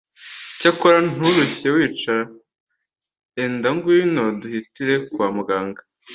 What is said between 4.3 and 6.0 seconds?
duhitire kwa muganga